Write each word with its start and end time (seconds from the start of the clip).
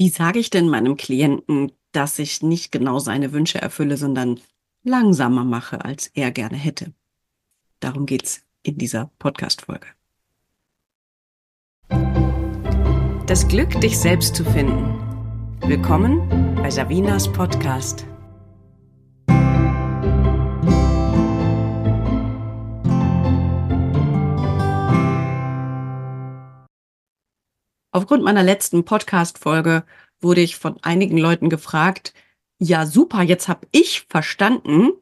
Wie 0.00 0.08
sage 0.08 0.38
ich 0.38 0.48
denn 0.48 0.70
meinem 0.70 0.96
Klienten, 0.96 1.72
dass 1.92 2.18
ich 2.18 2.40
nicht 2.40 2.72
genau 2.72 3.00
seine 3.00 3.34
Wünsche 3.34 3.60
erfülle, 3.60 3.98
sondern 3.98 4.40
langsamer 4.82 5.44
mache, 5.44 5.84
als 5.84 6.06
er 6.14 6.30
gerne 6.30 6.56
hätte? 6.56 6.94
Darum 7.80 8.06
geht's 8.06 8.40
in 8.62 8.78
dieser 8.78 9.10
Podcast-Folge. 9.18 9.88
Das 13.26 13.46
Glück, 13.46 13.78
dich 13.82 13.98
selbst 13.98 14.34
zu 14.34 14.42
finden. 14.42 14.98
Willkommen 15.66 16.54
bei 16.54 16.70
Savinas 16.70 17.30
Podcast. 17.30 18.06
Aufgrund 27.92 28.22
meiner 28.22 28.44
letzten 28.44 28.84
Podcast-Folge 28.84 29.84
wurde 30.20 30.40
ich 30.40 30.56
von 30.56 30.76
einigen 30.82 31.18
Leuten 31.18 31.48
gefragt, 31.48 32.14
ja 32.58 32.86
super, 32.86 33.22
jetzt 33.22 33.48
habe 33.48 33.66
ich 33.72 34.02
verstanden, 34.08 34.92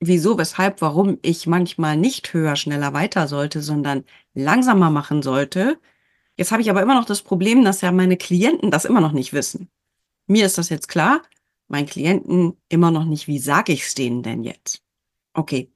wieso, 0.00 0.38
weshalb, 0.38 0.80
warum 0.80 1.18
ich 1.22 1.46
manchmal 1.46 1.96
nicht 1.96 2.32
höher, 2.32 2.56
schneller 2.56 2.94
weiter 2.94 3.28
sollte, 3.28 3.60
sondern 3.60 4.04
langsamer 4.32 4.90
machen 4.90 5.22
sollte. 5.22 5.78
Jetzt 6.36 6.50
habe 6.50 6.62
ich 6.62 6.70
aber 6.70 6.82
immer 6.82 6.94
noch 6.94 7.04
das 7.04 7.22
Problem, 7.22 7.64
dass 7.64 7.82
ja 7.82 7.92
meine 7.92 8.16
Klienten 8.16 8.70
das 8.70 8.86
immer 8.86 9.00
noch 9.00 9.12
nicht 9.12 9.32
wissen. 9.32 9.68
Mir 10.26 10.46
ist 10.46 10.56
das 10.56 10.70
jetzt 10.70 10.88
klar, 10.88 11.22
meinen 11.68 11.86
Klienten 11.86 12.56
immer 12.70 12.90
noch 12.90 13.04
nicht, 13.04 13.26
wie 13.28 13.38
sage 13.38 13.72
ich 13.72 13.82
es 13.82 13.94
denen 13.94 14.22
denn 14.22 14.44
jetzt? 14.44 14.82
Okay, 15.34 15.70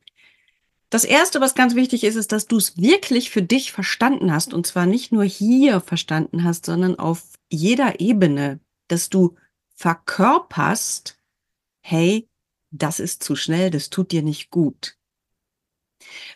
das 0.91 1.05
erste, 1.05 1.41
was 1.41 1.55
ganz 1.55 1.75
wichtig 1.75 2.05
ist, 2.05 2.17
ist, 2.17 2.33
dass 2.33 2.47
du 2.47 2.57
es 2.57 2.77
wirklich 2.79 3.31
für 3.31 3.43
dich 3.43 3.73
verstanden 3.73 4.33
hast 4.33 4.55
und 4.55 4.67
zwar 4.67 4.87
nicht 4.87 5.13
nur 5.13 5.25
hier 5.25 5.81
verstanden 5.81 6.45
hast, 6.45 6.65
sondern 6.67 6.99
auf 6.99 7.25
jeder 7.51 8.01
Ebene, 8.01 8.61
dass 8.89 9.11
du 9.11 9.37
verkörperst, 9.75 11.19
hey, 11.81 12.29
das 12.71 13.01
ist 13.01 13.23
zu 13.23 13.37
schnell, 13.37 13.71
das 13.71 13.91
tut 13.91 14.13
dir 14.13 14.23
nicht 14.23 14.51
gut. 14.51 14.97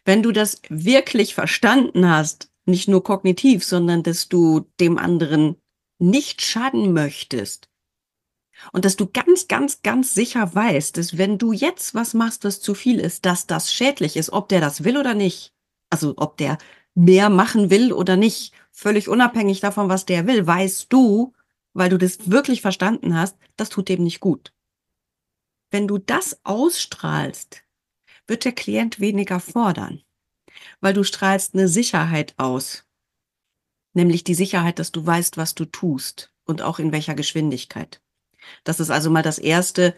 Wenn 0.04 0.22
du 0.22 0.32
das 0.32 0.60
wirklich 0.68 1.34
verstanden 1.34 2.08
hast, 2.08 2.50
nicht 2.66 2.88
nur 2.88 3.02
kognitiv, 3.02 3.64
sondern 3.64 4.02
dass 4.02 4.28
du 4.28 4.66
dem 4.80 4.98
anderen 4.98 5.56
nicht 5.98 6.42
schaden 6.42 6.92
möchtest, 6.92 7.68
und 8.70 8.84
dass 8.84 8.96
du 8.96 9.06
ganz, 9.06 9.48
ganz, 9.48 9.82
ganz 9.82 10.14
sicher 10.14 10.54
weißt, 10.54 10.96
dass 10.96 11.18
wenn 11.18 11.38
du 11.38 11.52
jetzt 11.52 11.94
was 11.94 12.14
machst, 12.14 12.44
was 12.44 12.60
zu 12.60 12.74
viel 12.74 13.00
ist, 13.00 13.24
dass 13.24 13.46
das 13.46 13.72
schädlich 13.72 14.16
ist, 14.16 14.30
ob 14.30 14.48
der 14.48 14.60
das 14.60 14.84
will 14.84 14.96
oder 14.96 15.14
nicht. 15.14 15.52
Also 15.90 16.14
ob 16.16 16.36
der 16.36 16.58
mehr 16.94 17.28
machen 17.30 17.70
will 17.70 17.92
oder 17.92 18.16
nicht. 18.16 18.52
Völlig 18.70 19.08
unabhängig 19.08 19.60
davon, 19.60 19.88
was 19.88 20.06
der 20.06 20.26
will, 20.26 20.46
weißt 20.46 20.92
du, 20.92 21.32
weil 21.74 21.90
du 21.90 21.98
das 21.98 22.30
wirklich 22.30 22.62
verstanden 22.62 23.16
hast, 23.16 23.36
das 23.56 23.68
tut 23.68 23.88
dem 23.88 24.02
nicht 24.02 24.20
gut. 24.20 24.52
Wenn 25.70 25.88
du 25.88 25.98
das 25.98 26.40
ausstrahlst, 26.44 27.64
wird 28.26 28.44
der 28.44 28.52
Klient 28.52 29.00
weniger 29.00 29.40
fordern, 29.40 30.02
weil 30.80 30.94
du 30.94 31.02
strahlst 31.02 31.54
eine 31.54 31.68
Sicherheit 31.68 32.34
aus, 32.36 32.84
nämlich 33.94 34.24
die 34.24 34.34
Sicherheit, 34.34 34.78
dass 34.78 34.92
du 34.92 35.04
weißt, 35.04 35.36
was 35.36 35.54
du 35.54 35.64
tust 35.64 36.32
und 36.44 36.62
auch 36.62 36.78
in 36.78 36.92
welcher 36.92 37.14
Geschwindigkeit. 37.14 38.02
Das 38.64 38.80
ist 38.80 38.90
also 38.90 39.10
mal 39.10 39.22
das 39.22 39.38
Erste 39.38 39.94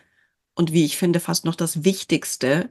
und 0.54 0.72
wie 0.72 0.84
ich 0.84 0.96
finde 0.96 1.20
fast 1.20 1.44
noch 1.44 1.54
das 1.54 1.84
Wichtigste, 1.84 2.70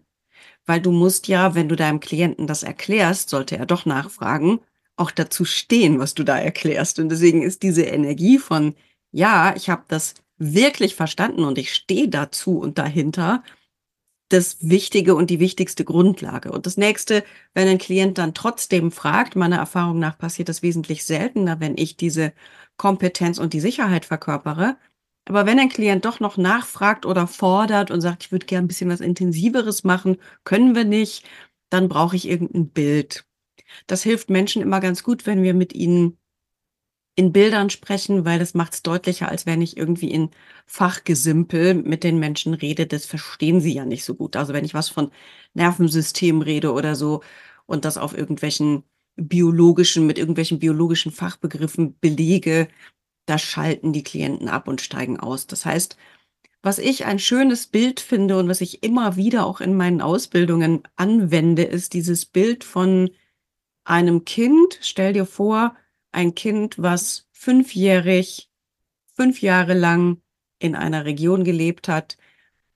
weil 0.66 0.82
du 0.82 0.92
musst 0.92 1.28
ja, 1.28 1.56
wenn 1.56 1.70
du 1.70 1.76
deinem 1.76 2.00
Klienten 2.00 2.48
das 2.48 2.64
erklärst, 2.64 3.30
sollte 3.30 3.58
er 3.58 3.66
doch 3.66 3.86
nachfragen, 3.86 4.60
auch 4.96 5.12
dazu 5.12 5.46
stehen, 5.46 6.00
was 6.00 6.14
du 6.14 6.24
da 6.24 6.38
erklärst. 6.38 7.00
Und 7.00 7.10
deswegen 7.10 7.42
ist 7.42 7.64
diese 7.64 7.84
Energie 7.84 8.38
von, 8.38 8.76
ja, 9.12 9.54
ich 9.56 9.70
habe 9.70 9.84
das 9.88 10.16
wirklich 10.38 10.96
verstanden 10.96 11.44
und 11.44 11.58
ich 11.58 11.74
stehe 11.74 12.10
dazu 12.10 12.60
und 12.60 12.78
dahinter, 12.78 13.44
das 14.30 14.58
Wichtige 14.68 15.16
und 15.16 15.30
die 15.30 15.40
wichtigste 15.40 15.86
Grundlage. 15.86 16.52
Und 16.52 16.66
das 16.66 16.78
nächste, 16.78 17.24
wenn 17.54 17.68
ein 17.68 17.78
Klient 17.78 18.18
dann 18.18 18.34
trotzdem 18.34 18.92
fragt, 18.92 19.36
meiner 19.36 19.58
Erfahrung 19.58 20.00
nach 20.00 20.18
passiert 20.18 20.50
das 20.50 20.64
wesentlich 20.64 21.06
seltener, 21.06 21.60
wenn 21.60 21.78
ich 21.78 21.98
diese 21.98 22.34
Kompetenz 22.78 23.38
und 23.38 23.54
die 23.54 23.60
Sicherheit 23.60 24.06
verkörpere, 24.06 24.78
aber 25.26 25.46
wenn 25.46 25.60
ein 25.60 25.70
Klient 25.70 26.06
doch 26.06 26.20
noch 26.20 26.38
nachfragt 26.38 27.06
oder 27.06 27.28
fordert 27.28 27.92
und 27.92 28.02
sagt, 28.02 28.26
ich 28.26 28.32
würde 28.32 28.46
gerne 28.46 28.66
ein 28.66 28.68
bisschen 28.68 28.90
was 28.90 29.02
Intensiveres 29.02 29.84
machen, 29.84 30.18
können 30.44 30.76
wir 30.76 30.86
nicht, 30.86 31.26
dann 31.70 31.90
brauche 31.90 32.16
ich 32.16 32.28
irgendein 32.28 32.70
Bild. 32.70 33.26
Das 33.88 34.04
hilft 34.04 34.30
Menschen 34.30 34.62
immer 34.62 34.80
ganz 34.80 35.04
gut, 35.04 35.26
wenn 35.26 35.44
wir 35.44 35.54
mit 35.54 35.74
ihnen 35.74 36.18
in 37.16 37.32
Bildern 37.32 37.70
sprechen, 37.70 38.26
weil 38.26 38.40
das 38.40 38.54
macht 38.56 38.74
es 38.74 38.84
deutlicher, 38.84 39.30
als 39.30 39.46
wenn 39.46 39.62
ich 39.62 39.78
irgendwie 39.78 40.12
in 40.12 40.32
Fachgesimpel 40.66 41.76
mit 41.76 42.04
den 42.04 42.20
Menschen 42.20 42.54
rede. 42.56 42.88
Das 42.88 43.06
verstehen 43.06 43.62
sie 43.62 43.74
ja 43.74 43.86
nicht 43.86 44.04
so 44.04 44.16
gut. 44.16 44.36
Also 44.36 44.54
wenn 44.54 44.66
ich 44.66 44.74
was 44.74 44.90
von 44.90 45.12
Nervensystem 45.54 46.42
rede 46.42 46.74
oder 46.74 46.96
so 46.96 47.22
und 47.66 47.86
das 47.86 47.98
auf 47.98 48.18
irgendwelchen 48.18 48.84
biologischen, 49.16 50.08
mit 50.08 50.18
irgendwelchen 50.18 50.60
biologischen 50.60 51.12
Fachbegriffen 51.12 51.98
belege, 52.00 52.68
da 53.26 53.38
schalten 53.38 53.94
die 53.94 54.04
Klienten 54.04 54.50
ab 54.50 54.68
und 54.68 54.82
steigen 54.82 55.20
aus. 55.20 55.48
Das 55.48 55.66
heißt, 55.66 55.98
was 56.62 56.80
ich 56.80 57.06
ein 57.06 57.20
schönes 57.20 57.68
Bild 57.68 58.00
finde 58.00 58.38
und 58.38 58.48
was 58.48 58.62
ich 58.62 58.84
immer 58.84 59.16
wieder 59.16 59.46
auch 59.46 59.62
in 59.62 59.76
meinen 59.76 60.02
Ausbildungen 60.02 60.84
anwende, 60.96 61.64
ist 61.64 61.94
dieses 61.94 62.26
Bild 62.26 62.64
von 62.64 63.10
einem 63.84 64.24
Kind. 64.26 64.80
Stell 64.82 65.14
dir 65.14 65.26
vor, 65.26 65.76
ein 66.12 66.36
Kind, 66.36 66.82
was 66.82 67.28
fünfjährig, 67.32 68.50
fünf 69.14 69.42
Jahre 69.42 69.74
lang 69.74 70.22
in 70.60 70.76
einer 70.76 71.04
Region 71.04 71.44
gelebt 71.44 71.90
hat, 71.90 72.18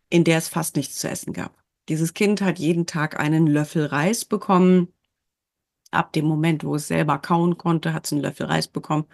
in 0.09 0.23
der 0.23 0.37
es 0.37 0.49
fast 0.49 0.75
nichts 0.75 0.97
zu 0.99 1.09
essen 1.09 1.31
gab. 1.31 1.55
Dieses 1.87 2.13
Kind 2.13 2.41
hat 2.41 2.59
jeden 2.59 2.85
Tag 2.85 3.17
einen 3.17 3.47
Löffel 3.47 3.85
Reis 3.85 4.25
bekommen. 4.25 4.89
Ab 5.91 6.11
dem 6.11 6.25
Moment, 6.25 6.65
wo 6.65 6.75
es 6.75 6.87
selber 6.87 7.19
kauen 7.19 7.57
konnte, 7.57 7.93
hat 7.93 8.05
es 8.05 8.11
einen 8.11 8.21
Löffel 8.21 8.47
Reis 8.47 8.67
bekommen 8.67 9.05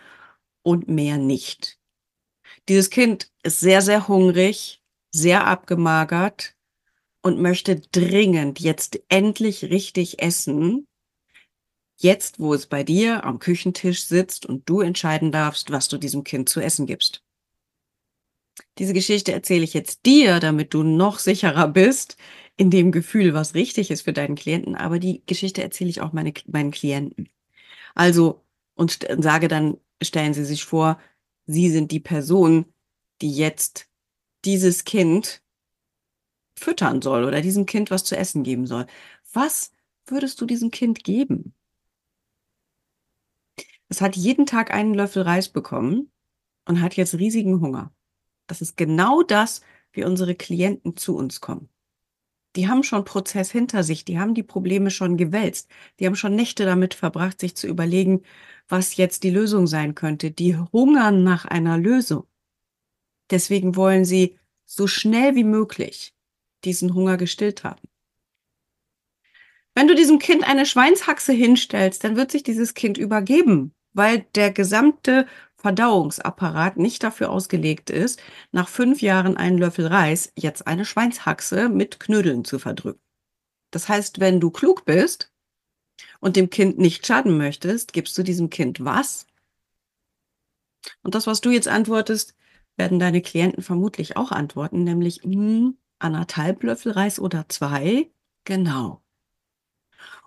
und 0.63 0.87
mehr 0.87 1.17
nicht. 1.17 1.77
Dieses 2.69 2.89
Kind 2.89 3.29
ist 3.43 3.59
sehr, 3.59 3.81
sehr 3.81 4.07
hungrig, 4.07 4.81
sehr 5.11 5.45
abgemagert 5.45 6.55
und 7.21 7.41
möchte 7.41 7.79
dringend 7.79 8.59
jetzt 8.59 9.01
endlich 9.09 9.65
richtig 9.65 10.21
essen. 10.21 10.87
Jetzt, 11.97 12.39
wo 12.39 12.53
es 12.53 12.65
bei 12.65 12.83
dir 12.83 13.23
am 13.23 13.39
Küchentisch 13.39 14.05
sitzt 14.05 14.45
und 14.45 14.67
du 14.67 14.81
entscheiden 14.81 15.31
darfst, 15.31 15.71
was 15.71 15.87
du 15.87 15.97
diesem 15.97 16.23
Kind 16.23 16.49
zu 16.49 16.59
essen 16.59 16.85
gibst. 16.85 17.23
Diese 18.77 18.93
Geschichte 18.93 19.31
erzähle 19.31 19.63
ich 19.63 19.73
jetzt 19.73 20.05
dir, 20.05 20.39
damit 20.39 20.73
du 20.73 20.83
noch 20.83 21.19
sicherer 21.19 21.67
bist 21.67 22.17
in 22.55 22.69
dem 22.69 22.91
Gefühl, 22.91 23.33
was 23.33 23.55
richtig 23.55 23.89
ist 23.89 24.03
für 24.03 24.13
deinen 24.13 24.35
Klienten. 24.35 24.75
Aber 24.75 24.99
die 24.99 25.23
Geschichte 25.25 25.63
erzähle 25.63 25.89
ich 25.89 26.01
auch 26.01 26.13
meine, 26.13 26.33
meinen 26.47 26.71
Klienten. 26.71 27.29
Also, 27.95 28.43
und 28.75 28.99
sage 29.17 29.47
dann 29.47 29.77
stellen 30.03 30.33
Sie 30.33 30.45
sich 30.45 30.65
vor, 30.65 30.99
Sie 31.45 31.69
sind 31.69 31.91
die 31.91 31.99
Person, 31.99 32.65
die 33.21 33.31
jetzt 33.31 33.87
dieses 34.45 34.83
Kind 34.83 35.41
füttern 36.55 37.01
soll 37.01 37.23
oder 37.23 37.41
diesem 37.41 37.65
Kind 37.65 37.91
was 37.91 38.03
zu 38.03 38.15
essen 38.15 38.43
geben 38.43 38.67
soll. 38.67 38.85
Was 39.33 39.71
würdest 40.05 40.39
du 40.41 40.45
diesem 40.45 40.71
Kind 40.71 41.03
geben? 41.03 41.53
Es 43.89 44.01
hat 44.01 44.15
jeden 44.15 44.45
Tag 44.45 44.73
einen 44.73 44.93
Löffel 44.93 45.23
Reis 45.23 45.49
bekommen 45.49 46.11
und 46.65 46.81
hat 46.81 46.95
jetzt 46.95 47.15
riesigen 47.15 47.61
Hunger. 47.61 47.93
Das 48.47 48.61
ist 48.61 48.77
genau 48.77 49.23
das, 49.23 49.61
wie 49.91 50.03
unsere 50.03 50.35
Klienten 50.35 50.97
zu 50.97 51.15
uns 51.15 51.41
kommen. 51.41 51.69
Die 52.55 52.67
haben 52.67 52.83
schon 52.83 53.03
Prozess 53.03 53.51
hinter 53.51 53.83
sich, 53.83 54.05
die 54.05 54.19
haben 54.19 54.35
die 54.35 54.43
Probleme 54.43 54.91
schon 54.91 55.17
gewälzt, 55.17 55.69
die 55.99 56.05
haben 56.05 56.15
schon 56.15 56.35
Nächte 56.35 56.65
damit 56.65 56.93
verbracht, 56.93 57.39
sich 57.39 57.55
zu 57.55 57.67
überlegen, 57.67 58.21
was 58.67 58.95
jetzt 58.95 59.23
die 59.23 59.31
Lösung 59.31 59.67
sein 59.67 59.95
könnte. 59.95 60.31
Die 60.31 60.55
hungern 60.55 61.23
nach 61.23 61.45
einer 61.45 61.77
Lösung. 61.77 62.25
Deswegen 63.31 63.75
wollen 63.75 64.05
sie 64.05 64.37
so 64.65 64.87
schnell 64.87 65.35
wie 65.35 65.43
möglich 65.43 66.13
diesen 66.63 66.93
Hunger 66.93 67.17
gestillt 67.17 67.63
haben. 67.63 67.81
Wenn 69.75 69.87
du 69.87 69.95
diesem 69.95 70.19
Kind 70.19 70.47
eine 70.47 70.65
Schweinshaxe 70.65 71.33
hinstellst, 71.33 72.03
dann 72.03 72.15
wird 72.15 72.31
sich 72.31 72.43
dieses 72.43 72.75
Kind 72.75 72.97
übergeben, 72.97 73.73
weil 73.93 74.25
der 74.35 74.51
gesamte 74.51 75.27
Verdauungsapparat 75.63 76.77
nicht 76.77 77.01
dafür 77.03 77.31
ausgelegt 77.31 77.89
ist, 77.89 78.21
nach 78.51 78.67
fünf 78.67 79.01
Jahren 79.01 79.37
einen 79.37 79.57
Löffel 79.57 79.87
Reis 79.87 80.31
jetzt 80.37 80.67
eine 80.67 80.85
Schweinshaxe 80.85 81.69
mit 81.69 81.99
Knödeln 81.99 82.45
zu 82.45 82.59
verdrücken. 82.59 83.01
Das 83.71 83.89
heißt, 83.89 84.19
wenn 84.19 84.39
du 84.39 84.51
klug 84.51 84.85
bist, 84.85 85.33
und 86.19 86.37
dem 86.37 86.49
Kind 86.49 86.77
nicht 86.79 87.05
schaden 87.05 87.37
möchtest, 87.37 87.91
gibst 87.91 88.17
du 88.17 88.23
diesem 88.23 88.49
Kind 88.49 88.83
was? 88.83 89.27
Und 91.01 91.15
das, 91.15 91.27
was 91.27 91.41
du 91.41 91.51
jetzt 91.51 91.67
antwortest, 91.67 92.35
werden 92.77 92.97
deine 92.97 93.21
Klienten 93.21 93.61
vermutlich 93.61 94.17
auch 94.17 94.31
antworten, 94.31 94.83
nämlich 94.83 95.21
hm, 95.23 95.77
anderthalb 95.99 96.63
Löffel 96.63 96.93
Reis 96.93 97.19
oder 97.19 97.47
zwei. 97.49 98.09
Genau. 98.45 99.02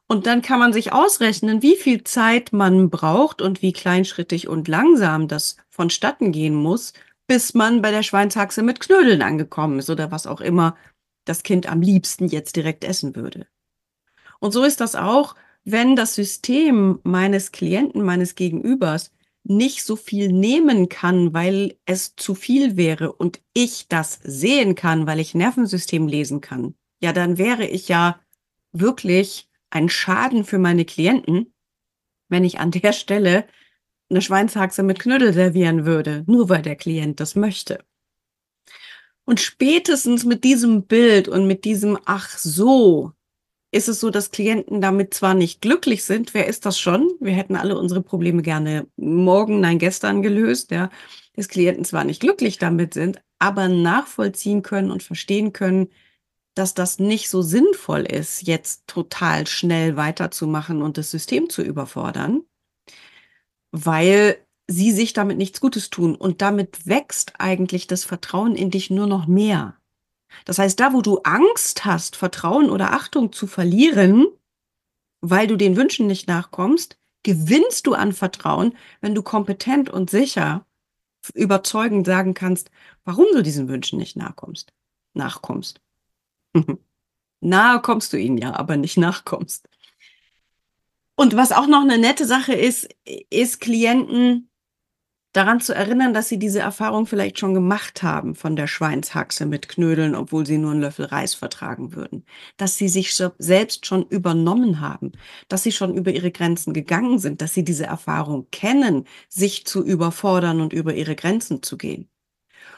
Und 0.08 0.26
dann 0.26 0.40
kann 0.40 0.60
man 0.60 0.72
sich 0.72 0.92
ausrechnen, 0.92 1.62
wie 1.62 1.76
viel 1.76 2.04
Zeit 2.04 2.52
man 2.52 2.90
braucht 2.90 3.42
und 3.42 3.60
wie 3.60 3.72
kleinschrittig 3.72 4.46
und 4.46 4.68
langsam 4.68 5.26
das 5.26 5.56
vonstatten 5.68 6.30
gehen 6.30 6.54
muss, 6.54 6.92
bis 7.26 7.54
man 7.54 7.82
bei 7.82 7.90
der 7.90 8.04
Schweinshaxe 8.04 8.62
mit 8.62 8.78
Knödeln 8.78 9.22
angekommen 9.22 9.80
ist 9.80 9.90
oder 9.90 10.12
was 10.12 10.26
auch 10.28 10.40
immer 10.40 10.76
das 11.24 11.42
Kind 11.42 11.68
am 11.68 11.82
liebsten 11.82 12.28
jetzt 12.28 12.54
direkt 12.54 12.84
essen 12.84 13.16
würde. 13.16 13.48
Und 14.38 14.52
so 14.52 14.62
ist 14.62 14.80
das 14.80 14.94
auch, 14.94 15.34
wenn 15.64 15.96
das 15.96 16.14
System 16.14 17.00
meines 17.02 17.50
Klienten, 17.50 18.02
meines 18.02 18.36
Gegenübers 18.36 19.10
nicht 19.42 19.84
so 19.84 19.96
viel 19.96 20.32
nehmen 20.32 20.88
kann, 20.88 21.34
weil 21.34 21.76
es 21.84 22.14
zu 22.16 22.34
viel 22.34 22.76
wäre 22.76 23.12
und 23.12 23.40
ich 23.54 23.88
das 23.88 24.20
sehen 24.22 24.76
kann, 24.76 25.06
weil 25.06 25.18
ich 25.18 25.34
Nervensystem 25.34 26.06
lesen 26.06 26.40
kann, 26.40 26.74
ja, 27.00 27.12
dann 27.12 27.38
wäre 27.38 27.66
ich 27.66 27.88
ja 27.88 28.20
wirklich 28.72 29.48
ein 29.70 29.88
Schaden 29.88 30.44
für 30.44 30.58
meine 30.58 30.84
Klienten, 30.84 31.52
wenn 32.28 32.44
ich 32.44 32.58
an 32.58 32.70
der 32.70 32.92
Stelle 32.92 33.46
eine 34.08 34.22
Schweinshaxe 34.22 34.82
mit 34.82 34.98
Knödel 34.98 35.32
servieren 35.32 35.84
würde, 35.84 36.24
nur 36.26 36.48
weil 36.48 36.62
der 36.62 36.76
Klient 36.76 37.20
das 37.20 37.34
möchte. 37.34 37.84
Und 39.24 39.40
spätestens 39.40 40.24
mit 40.24 40.44
diesem 40.44 40.86
Bild 40.86 41.26
und 41.26 41.46
mit 41.46 41.64
diesem 41.64 41.98
Ach 42.04 42.38
so, 42.38 43.12
ist 43.72 43.88
es 43.88 44.00
so, 44.00 44.10
dass 44.10 44.30
Klienten 44.30 44.80
damit 44.80 45.12
zwar 45.12 45.34
nicht 45.34 45.60
glücklich 45.60 46.04
sind, 46.04 46.32
wer 46.32 46.46
ist 46.46 46.64
das 46.64 46.78
schon? 46.78 47.10
Wir 47.20 47.32
hätten 47.32 47.56
alle 47.56 47.76
unsere 47.76 48.00
Probleme 48.00 48.42
gerne 48.42 48.86
morgen, 48.96 49.60
nein, 49.60 49.78
gestern 49.78 50.22
gelöst, 50.22 50.70
ja. 50.70 50.90
Dass 51.34 51.48
Klienten 51.48 51.84
zwar 51.84 52.04
nicht 52.04 52.20
glücklich 52.20 52.58
damit 52.58 52.94
sind, 52.94 53.20
aber 53.38 53.68
nachvollziehen 53.68 54.62
können 54.62 54.90
und 54.90 55.02
verstehen 55.02 55.52
können, 55.52 55.88
dass 56.56 56.72
das 56.72 56.98
nicht 56.98 57.28
so 57.28 57.42
sinnvoll 57.42 58.00
ist, 58.00 58.46
jetzt 58.46 58.86
total 58.86 59.46
schnell 59.46 59.96
weiterzumachen 59.96 60.80
und 60.82 60.96
das 60.96 61.10
System 61.10 61.50
zu 61.50 61.62
überfordern, 61.62 62.44
weil 63.72 64.38
sie 64.66 64.90
sich 64.90 65.12
damit 65.12 65.36
nichts 65.36 65.60
Gutes 65.60 65.90
tun. 65.90 66.14
Und 66.14 66.40
damit 66.40 66.86
wächst 66.86 67.34
eigentlich 67.38 67.86
das 67.86 68.04
Vertrauen 68.04 68.56
in 68.56 68.70
dich 68.70 68.90
nur 68.90 69.06
noch 69.06 69.26
mehr. 69.26 69.76
Das 70.46 70.58
heißt, 70.58 70.80
da, 70.80 70.94
wo 70.94 71.02
du 71.02 71.18
Angst 71.24 71.84
hast, 71.84 72.16
Vertrauen 72.16 72.70
oder 72.70 72.92
Achtung 72.92 73.32
zu 73.32 73.46
verlieren, 73.46 74.26
weil 75.20 75.46
du 75.46 75.56
den 75.56 75.76
Wünschen 75.76 76.06
nicht 76.06 76.26
nachkommst, 76.26 76.98
gewinnst 77.22 77.86
du 77.86 77.92
an 77.92 78.12
Vertrauen, 78.12 78.74
wenn 79.02 79.14
du 79.14 79.22
kompetent 79.22 79.90
und 79.90 80.08
sicher 80.08 80.66
überzeugend 81.34 82.06
sagen 82.06 82.34
kannst, 82.34 82.70
warum 83.04 83.26
du 83.34 83.42
diesen 83.42 83.68
Wünschen 83.68 83.98
nicht 83.98 84.16
nachkommst. 84.16 84.72
Nachkommst. 85.12 85.80
Nahe 87.40 87.80
kommst 87.80 88.12
du 88.12 88.16
ihnen 88.16 88.38
ja, 88.38 88.54
aber 88.54 88.76
nicht 88.76 88.96
nachkommst. 88.96 89.68
Und 91.16 91.36
was 91.36 91.52
auch 91.52 91.66
noch 91.66 91.82
eine 91.82 91.98
nette 91.98 92.26
Sache 92.26 92.52
ist, 92.52 92.88
ist 93.30 93.60
Klienten 93.60 94.50
daran 95.36 95.60
zu 95.60 95.74
erinnern, 95.74 96.14
dass 96.14 96.28
sie 96.28 96.38
diese 96.38 96.60
Erfahrung 96.60 97.06
vielleicht 97.06 97.38
schon 97.38 97.52
gemacht 97.52 98.02
haben 98.02 98.34
von 98.34 98.56
der 98.56 98.66
Schweinshaxe 98.66 99.44
mit 99.44 99.68
Knödeln, 99.68 100.14
obwohl 100.14 100.46
sie 100.46 100.56
nur 100.56 100.72
einen 100.72 100.80
Löffel 100.80 101.06
Reis 101.06 101.34
vertragen 101.34 101.94
würden. 101.94 102.24
Dass 102.56 102.76
sie 102.76 102.88
sich 102.88 103.14
selbst 103.38 103.84
schon 103.86 104.06
übernommen 104.06 104.80
haben, 104.80 105.12
dass 105.48 105.62
sie 105.62 105.72
schon 105.72 105.94
über 105.94 106.10
ihre 106.10 106.30
Grenzen 106.30 106.72
gegangen 106.72 107.18
sind, 107.18 107.42
dass 107.42 107.52
sie 107.52 107.64
diese 107.64 107.84
Erfahrung 107.84 108.48
kennen, 108.50 109.04
sich 109.28 109.66
zu 109.66 109.84
überfordern 109.84 110.60
und 110.60 110.72
über 110.72 110.94
ihre 110.94 111.16
Grenzen 111.16 111.62
zu 111.62 111.76
gehen. 111.76 112.08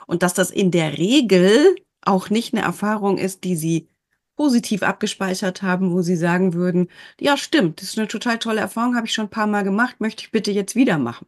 Und 0.06 0.22
dass 0.22 0.34
das 0.34 0.50
in 0.50 0.70
der 0.72 0.98
Regel 0.98 1.76
auch 2.08 2.31
nicht 2.31 2.55
eine 2.55 2.62
Erfahrung 2.62 3.19
ist, 3.19 3.44
die 3.44 3.56
sie 3.56 3.88
positiv 4.37 4.82
abgespeichert 4.82 5.62
haben, 5.62 5.93
wo 5.93 6.02
sie 6.02 6.16
sagen 6.16 6.55
würden, 6.55 6.88
ja 7.20 7.37
stimmt, 7.37 7.81
das 7.81 7.90
ist 7.90 7.99
eine 7.99 8.08
total 8.08 8.38
tolle 8.38 8.60
Erfahrung, 8.60 8.96
habe 8.96 9.06
ich 9.06 9.12
schon 9.12 9.26
ein 9.26 9.31
paar 9.31 9.46
Mal 9.49 9.64
gemacht, 9.64 10.00
möchte 10.00 10.22
ich 10.22 10.31
bitte 10.31 10.52
jetzt 10.52 10.76
wieder 10.76 10.99
machen. 10.99 11.26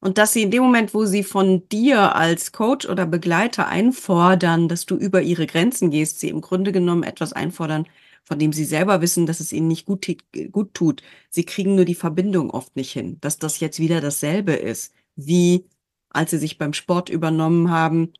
Und 0.00 0.16
dass 0.16 0.32
sie 0.32 0.42
in 0.42 0.50
dem 0.50 0.62
Moment, 0.62 0.94
wo 0.94 1.04
sie 1.06 1.24
von 1.24 1.68
dir 1.68 2.14
als 2.14 2.52
Coach 2.52 2.88
oder 2.88 3.04
Begleiter 3.04 3.66
einfordern, 3.66 4.68
dass 4.68 4.86
du 4.86 4.96
über 4.96 5.22
ihre 5.22 5.46
Grenzen 5.46 5.90
gehst, 5.90 6.20
sie 6.20 6.28
im 6.28 6.40
Grunde 6.40 6.70
genommen 6.72 7.02
etwas 7.02 7.32
einfordern, 7.32 7.86
von 8.24 8.38
dem 8.38 8.52
sie 8.52 8.64
selber 8.64 9.00
wissen, 9.00 9.26
dass 9.26 9.40
es 9.40 9.52
ihnen 9.52 9.68
nicht 9.68 9.86
gut, 9.86 10.06
gut 10.52 10.74
tut. 10.74 11.02
Sie 11.30 11.44
kriegen 11.44 11.74
nur 11.74 11.84
die 11.84 11.94
Verbindung 11.94 12.50
oft 12.50 12.76
nicht 12.76 12.92
hin, 12.92 13.18
dass 13.20 13.38
das 13.38 13.58
jetzt 13.60 13.80
wieder 13.80 14.00
dasselbe 14.00 14.52
ist, 14.52 14.94
wie 15.16 15.66
als 16.10 16.30
sie 16.30 16.38
sich 16.38 16.58
beim 16.58 16.72
Sport 16.72 17.08
übernommen 17.10 17.70
haben, 17.70 18.12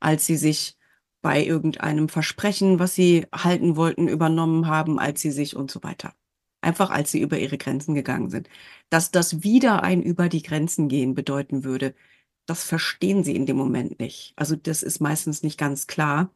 als 0.00 0.26
sie 0.26 0.36
sich 0.36 0.76
bei 1.22 1.44
irgendeinem 1.44 2.08
Versprechen, 2.08 2.78
was 2.78 2.94
sie 2.94 3.26
halten 3.34 3.76
wollten, 3.76 4.08
übernommen 4.08 4.66
haben, 4.66 4.98
als 4.98 5.20
sie 5.20 5.30
sich 5.30 5.56
und 5.56 5.70
so 5.70 5.82
weiter 5.82 6.14
einfach 6.66 6.90
als 6.90 7.12
sie 7.12 7.20
über 7.20 7.38
ihre 7.38 7.58
Grenzen 7.58 7.94
gegangen 7.94 8.28
sind. 8.30 8.48
Dass 8.90 9.10
das 9.10 9.42
wieder 9.42 9.82
ein 9.82 10.02
über 10.02 10.28
die 10.28 10.42
Grenzen 10.42 10.88
gehen 10.88 11.14
bedeuten 11.14 11.64
würde, 11.64 11.94
das 12.46 12.64
verstehen 12.64 13.24
sie 13.24 13.34
in 13.36 13.46
dem 13.46 13.56
Moment 13.56 13.98
nicht. 14.00 14.34
Also 14.36 14.56
das 14.56 14.82
ist 14.82 15.00
meistens 15.00 15.42
nicht 15.42 15.58
ganz 15.58 15.86
klar, 15.86 16.30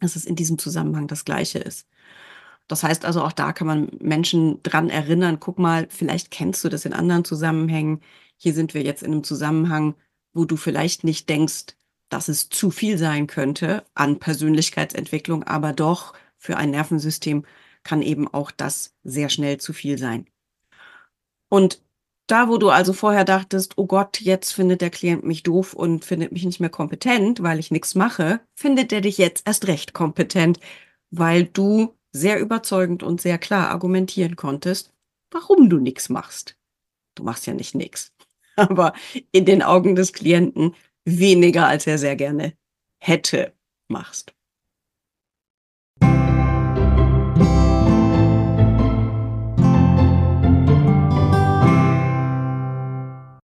dass 0.00 0.16
es 0.16 0.24
in 0.24 0.36
diesem 0.36 0.58
Zusammenhang 0.58 1.08
das 1.08 1.24
Gleiche 1.24 1.58
ist. 1.58 1.88
Das 2.68 2.82
heißt 2.82 3.04
also, 3.04 3.22
auch 3.22 3.32
da 3.32 3.52
kann 3.52 3.66
man 3.66 3.90
Menschen 4.00 4.62
dran 4.62 4.90
erinnern, 4.90 5.40
guck 5.40 5.58
mal, 5.58 5.86
vielleicht 5.90 6.30
kennst 6.30 6.64
du 6.64 6.68
das 6.68 6.84
in 6.84 6.92
anderen 6.92 7.24
Zusammenhängen. 7.24 8.00
Hier 8.36 8.54
sind 8.54 8.74
wir 8.74 8.82
jetzt 8.82 9.02
in 9.02 9.12
einem 9.12 9.24
Zusammenhang, 9.24 9.94
wo 10.34 10.44
du 10.44 10.56
vielleicht 10.56 11.04
nicht 11.04 11.28
denkst, 11.28 11.76
dass 12.08 12.28
es 12.28 12.48
zu 12.48 12.70
viel 12.70 12.98
sein 12.98 13.26
könnte 13.26 13.84
an 13.94 14.18
Persönlichkeitsentwicklung, 14.18 15.44
aber 15.44 15.72
doch 15.72 16.14
für 16.36 16.56
ein 16.56 16.70
Nervensystem 16.70 17.44
kann 17.82 18.02
eben 18.02 18.28
auch 18.28 18.50
das 18.50 18.94
sehr 19.04 19.28
schnell 19.28 19.58
zu 19.58 19.72
viel 19.72 19.98
sein. 19.98 20.26
Und 21.48 21.82
da, 22.26 22.48
wo 22.48 22.58
du 22.58 22.68
also 22.68 22.92
vorher 22.92 23.24
dachtest, 23.24 23.78
oh 23.78 23.86
Gott, 23.86 24.20
jetzt 24.20 24.52
findet 24.52 24.82
der 24.82 24.90
Klient 24.90 25.24
mich 25.24 25.42
doof 25.42 25.72
und 25.72 26.04
findet 26.04 26.30
mich 26.30 26.44
nicht 26.44 26.60
mehr 26.60 26.68
kompetent, 26.68 27.42
weil 27.42 27.58
ich 27.58 27.70
nichts 27.70 27.94
mache, 27.94 28.40
findet 28.54 28.92
er 28.92 29.00
dich 29.00 29.16
jetzt 29.16 29.46
erst 29.46 29.66
recht 29.66 29.94
kompetent, 29.94 30.60
weil 31.10 31.44
du 31.44 31.94
sehr 32.12 32.38
überzeugend 32.38 33.02
und 33.02 33.20
sehr 33.20 33.38
klar 33.38 33.70
argumentieren 33.70 34.36
konntest, 34.36 34.92
warum 35.30 35.70
du 35.70 35.78
nichts 35.78 36.10
machst. 36.10 36.56
Du 37.14 37.22
machst 37.22 37.46
ja 37.46 37.54
nicht 37.54 37.74
nichts, 37.74 38.12
aber 38.56 38.92
in 39.32 39.46
den 39.46 39.62
Augen 39.62 39.96
des 39.96 40.12
Klienten 40.12 40.74
weniger, 41.04 41.66
als 41.66 41.86
er 41.86 41.98
sehr 41.98 42.16
gerne 42.16 42.56
hätte, 43.02 43.54
machst. 43.88 44.34